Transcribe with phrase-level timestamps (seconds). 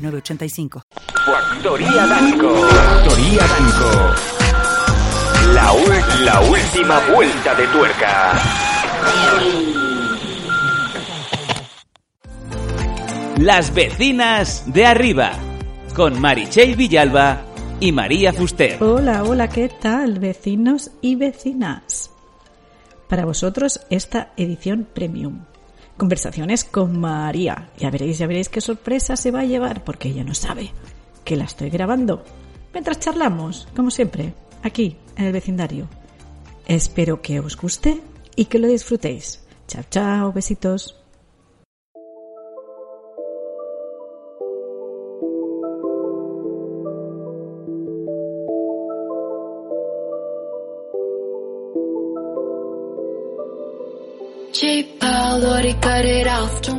[0.00, 0.82] 985.
[1.24, 2.66] Factoría Danco.
[2.68, 4.14] Factoría Danco.
[5.54, 5.72] La,
[6.24, 8.32] la última vuelta de tuerca.
[13.38, 15.32] Las vecinas de arriba.
[15.94, 17.42] Con Marichel Villalba
[17.80, 18.82] y María Fuster.
[18.82, 22.10] Hola, hola, ¿qué tal, vecinos y vecinas?
[23.08, 25.40] Para vosotros esta edición premium
[26.00, 27.68] conversaciones con María.
[27.76, 30.72] Ya veréis, veréis qué sorpresa se va a llevar, porque ella no sabe
[31.24, 32.24] que la estoy grabando.
[32.72, 35.88] Mientras charlamos, como siempre, aquí, en el vecindario.
[36.66, 38.00] Espero que os guste
[38.34, 39.44] y que lo disfrutéis.
[39.68, 40.99] Chao, chao, besitos.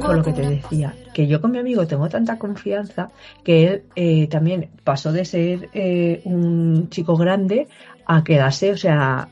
[0.00, 3.10] Con lo que te decía, que yo con mi amigo tengo tanta confianza
[3.44, 7.68] que él eh, también pasó de ser eh, un chico grande
[8.04, 9.28] a quedarse, o sea,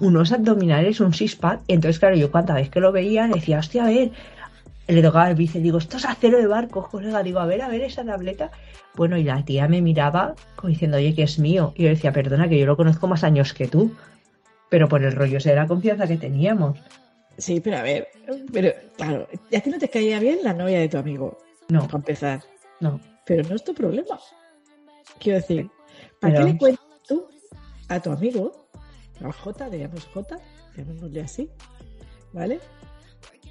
[0.00, 1.64] unos abdominales, un six-pack.
[1.68, 4.10] Entonces, claro, yo cuanta vez que lo veía decía, hostia, a ver,
[4.88, 7.68] le tocaba el bici, digo, esto es acero de barco, colega, digo, a ver, a
[7.68, 8.50] ver esa tableta.
[8.94, 11.74] Bueno, y la tía me miraba como diciendo, oye, que es mío.
[11.76, 13.92] Y yo decía, perdona, que yo lo conozco más años que tú.
[14.70, 16.78] Pero por el rollo esa era confianza que teníamos.
[17.38, 18.08] Sí, pero a ver,
[18.52, 21.38] pero claro, ¿a ti no te caía bien la novia de tu amigo?
[21.68, 21.86] No.
[21.86, 22.42] Para empezar.
[22.80, 23.00] No.
[23.24, 24.18] Pero no es tu problema.
[25.18, 25.70] Quiero decir,
[26.20, 27.26] ¿para qué le cuentas tú
[27.88, 28.68] a tu amigo,
[29.24, 30.38] a J, digamos J,
[30.76, 31.50] llamémosle así,
[32.32, 32.60] ¿vale?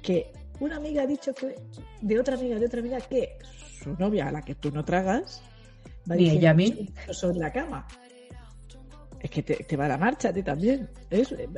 [0.02, 1.56] Que una amiga ha dicho que
[2.00, 3.38] de otra amiga, de otra amiga, que
[3.82, 5.42] su novia, a la que tú no tragas,
[6.10, 7.86] va y ella a mí sobre la cama
[9.22, 10.88] es que te, va a la marcha a ti también.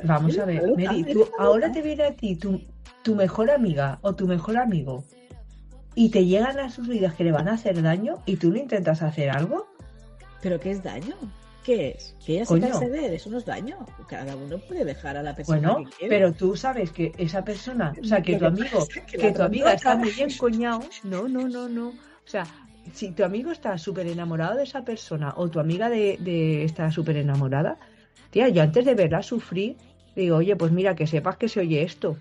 [0.03, 2.61] Vamos a ver, Mary, tú, ahora te viene a ti tu,
[3.01, 5.03] tu mejor amiga o tu mejor amigo
[5.95, 8.59] y te llegan a sus vidas que le van a hacer daño y tú le
[8.59, 9.67] intentas hacer algo.
[10.41, 11.15] ¿Pero qué es daño?
[11.63, 12.15] ¿Qué es?
[12.23, 13.83] Que ella se canse de eso no es daño.
[14.07, 18.03] Cada uno puede dejar a la persona bueno, pero tú sabes que esa persona, o
[18.03, 20.81] sea, que tu amigo, que, tu amiga está muy encoñado.
[21.03, 21.87] No, no, no, no.
[21.87, 22.45] O sea,
[22.93, 26.91] si tu amigo está súper enamorado de esa persona o tu amiga de, de está
[26.91, 27.77] súper enamorada,
[28.29, 29.75] tía, yo antes de verla sufrir,
[30.15, 32.17] digo, oye, pues mira, que sepas que se oye esto.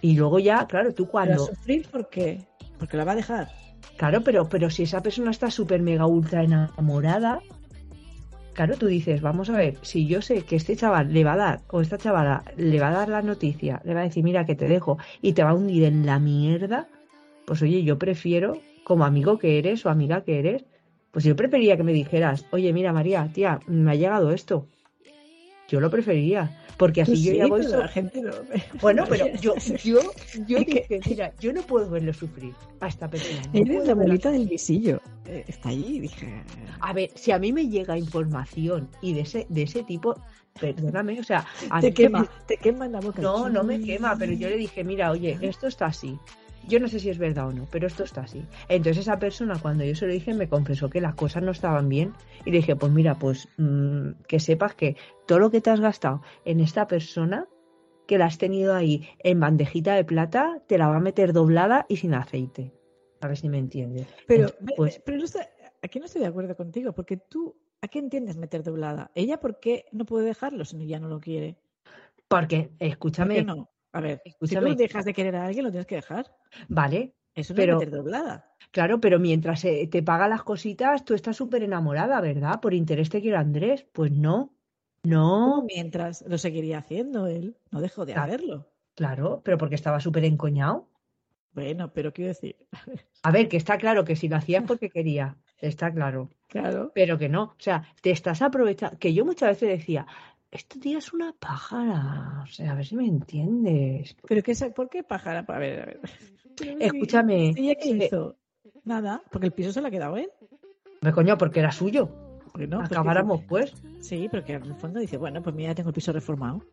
[0.00, 1.46] Y luego ya, claro, tú cuando...
[1.46, 2.46] sufrir por qué?
[2.78, 3.48] Porque la va a dejar.
[3.96, 7.40] Claro, pero, pero si esa persona está súper mega ultra enamorada,
[8.52, 11.36] claro, tú dices, vamos a ver, si yo sé que este chaval le va a
[11.36, 14.44] dar, o esta chavala le va a dar la noticia, le va a decir, mira
[14.44, 16.88] que te dejo, y te va a hundir en la mierda,
[17.46, 20.64] pues oye, yo prefiero como amigo que eres o amiga que eres,
[21.10, 24.66] pues yo preferiría que me dijeras, oye, mira María, tía, me ha llegado esto.
[25.68, 27.62] Yo lo preferiría, porque así yo ya voy...
[27.66, 28.32] La gente no...
[28.82, 29.54] Bueno, pero yo,
[29.84, 30.00] yo,
[30.46, 33.40] yo dije, mira, yo no puedo verlo sufrir a esta persona.
[33.52, 35.00] Eres la bolita del visillo.
[35.26, 36.42] Eh, está allí, dije...
[36.80, 40.20] A ver, si a mí me llega información y de ese, de ese tipo,
[40.60, 41.46] perdóname, o sea...
[41.80, 43.22] te quema, te quema en la boca.
[43.22, 46.18] No, no me quema, pero yo le dije, mira, oye, esto está así.
[46.66, 48.42] Yo no sé si es verdad o no, pero esto está así.
[48.68, 51.88] Entonces esa persona, cuando yo se lo dije, me confesó que las cosas no estaban
[51.88, 52.14] bien.
[52.44, 55.80] Y le dije, pues mira, pues mm, que sepas que todo lo que te has
[55.80, 57.46] gastado en esta persona,
[58.06, 61.86] que la has tenido ahí en bandejita de plata, te la va a meter doblada
[61.88, 62.72] y sin aceite.
[63.20, 64.06] A ver si me entiendes.
[64.26, 65.24] Pero, pues, pero no
[65.82, 69.10] aquí no estoy de acuerdo contigo, porque tú, ¿a qué entiendes meter doblada?
[69.14, 71.56] ¿Ella por qué no puede dejarlo si ya no lo quiere?
[72.28, 73.68] Porque, escúchame, no?
[73.94, 76.26] A ver, si tú dejas de querer a alguien, lo tienes que dejar.
[76.68, 77.14] Vale.
[77.32, 78.52] Eso pero, es doblada.
[78.72, 82.60] Claro, pero mientras te paga las cositas, tú estás súper enamorada, ¿verdad?
[82.60, 83.86] Por interés te quiero Andrés.
[83.92, 84.52] Pues no.
[85.04, 85.62] No.
[85.62, 87.56] Mientras lo seguiría haciendo él.
[87.70, 88.68] No dejó de hacerlo.
[88.96, 90.88] Claro, pero porque estaba súper encoñado.
[91.52, 92.56] Bueno, pero quiero decir.
[93.22, 95.36] A ver, que está claro que si lo hacías porque quería.
[95.58, 96.30] Está claro.
[96.48, 96.90] Claro.
[96.94, 97.42] Pero que no.
[97.44, 98.98] O sea, te estás aprovechando.
[98.98, 100.06] Que yo muchas veces decía,
[100.54, 102.42] este día es una pájara.
[102.44, 104.16] O sea, a ver si me entiendes.
[104.26, 105.44] ¿Pero qué, por qué pájara?
[105.46, 106.00] A ver, a ver.
[106.80, 107.50] Escúchame.
[107.56, 108.36] ¿Ella qué hizo?
[108.84, 110.30] Nada, porque el piso se lo ha quedado él.
[111.00, 112.08] Me coño, porque era suyo.
[112.52, 113.74] Porque no, Acabáramos, pues.
[114.00, 116.64] Sí, pero que en el fondo dice, bueno, pues mira, tengo el piso reformado.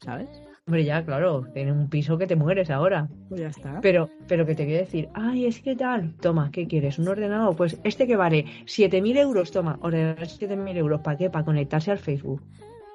[0.00, 0.28] ¿Sabes?
[0.66, 3.08] Hombre, ya, claro, tiene un piso que te mueres ahora.
[3.28, 3.80] Pues ya está.
[3.80, 6.98] Pero, pero que te quiere decir, ay, es que tal, toma, ¿qué quieres?
[6.98, 7.54] ¿Un ordenador?
[7.54, 11.28] Pues este que vale 7.000 euros, toma, ordenador 7.000 euros, ¿para qué?
[11.30, 12.42] Para conectarse al Facebook.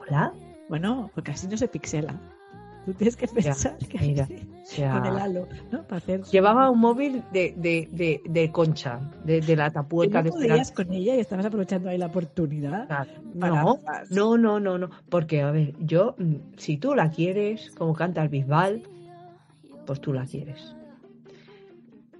[0.07, 0.33] ¿Hola?
[0.69, 2.19] Bueno, porque así no se pixela.
[2.85, 4.27] Tú tienes que pensar que mira,
[4.93, 5.83] con el halo, ¿no?
[5.83, 6.21] Para hacer...
[6.23, 10.29] Llevaba un móvil de, de, de, de concha, de, de la ¿Y tapueca no de
[10.31, 12.87] podías con ella y estabas aprovechando ahí la oportunidad.
[12.87, 13.07] para-
[13.63, 13.79] No,
[14.11, 14.89] no, no, no, no.
[15.09, 18.83] Porque, a ver, yo, mm, si tú la quieres, como canta el Bisbal,
[19.87, 20.75] pues tú la quieres.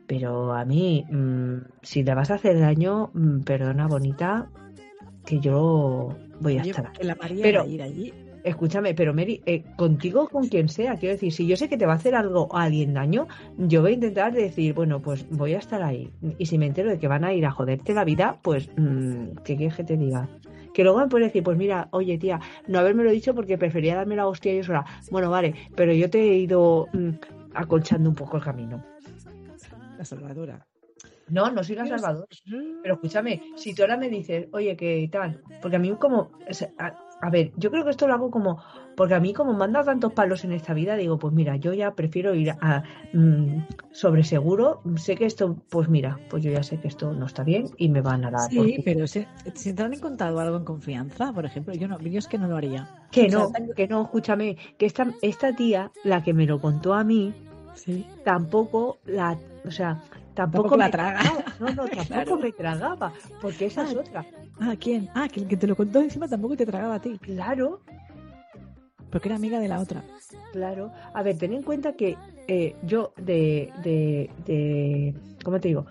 [0.08, 4.48] Pero a mí, mm, si le vas a hacer daño, mm, perdona, bonita,
[5.26, 6.92] que yo voy a estar.
[7.02, 8.14] la María Pero- va a ir allí.
[8.44, 11.88] Escúchame, pero Mary, eh, contigo con quien sea, quiero decir, si yo sé que te
[11.88, 13.28] va a hacer algo a alguien daño,
[13.58, 16.12] yo voy a intentar decir, bueno, pues voy a estar ahí.
[16.38, 19.38] Y si me entero de que van a ir a joderte la vida, pues, mm,
[19.44, 20.30] ¿qué quieres que te diga?
[20.76, 23.96] Que luego me puedes decir, pues mira, oye tía, no haberme lo dicho porque prefería
[23.96, 24.86] darme la hostia yo sola.
[25.10, 27.10] Bueno, vale, pero yo te he ido mm,
[27.56, 28.84] acolchando un poco el camino.
[29.98, 30.68] La salvadora.
[31.30, 32.28] No, no soy la salvadora.
[32.84, 35.42] Pero escúchame, si tú ahora me dices, oye, ¿qué tal?
[35.62, 38.30] Porque a mí como, o sea, a, a ver, yo creo que esto lo hago
[38.30, 38.62] como,
[38.96, 41.56] porque a mí como me han dado tantos palos en esta vida, digo, pues mira,
[41.56, 42.84] yo ya prefiero ir a
[43.14, 47.26] mm, sobre seguro, sé que esto, pues mira, pues yo ya sé que esto no
[47.26, 48.52] está bien y me van a dar.
[48.52, 49.26] Sí, pero si,
[49.56, 52.48] si te han contado algo en confianza, por ejemplo, yo no, yo es que no
[52.48, 52.88] lo haría.
[53.12, 56.60] Que o sea, no, que no, escúchame, que esta, esta tía, la que me lo
[56.62, 57.34] contó a mí,
[57.74, 58.06] Sí.
[58.24, 60.02] tampoco la, o sea,
[60.36, 61.22] tampoco, Tampoco la me traga.
[61.60, 62.38] No, no, tampoco Claro.
[62.38, 64.00] me tragaba, porque esa es Ah.
[64.00, 64.26] otra.
[64.60, 65.10] Ah, ¿quién?
[65.16, 67.82] Ah, que el que te lo contó encima tampoco te tragaba a ti, Claro,
[69.12, 70.04] porque era amiga de la otra.
[70.52, 70.92] Claro.
[71.14, 72.18] A ver, ten en cuenta que
[72.48, 75.86] eh, yo de, de, de, ¿cómo te digo?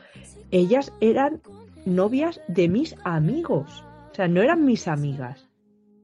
[0.50, 1.40] Ellas eran
[1.86, 3.84] novias de mis amigos.
[4.12, 5.48] O sea, no eran mis amigas.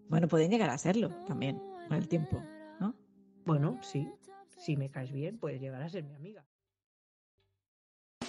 [0.08, 2.42] Bueno, pueden llegar a serlo también, con el tiempo,
[2.80, 2.94] ¿no?
[3.44, 4.08] Bueno, sí.
[4.56, 6.44] Si me caes bien, puedes llegar a ser mi amiga.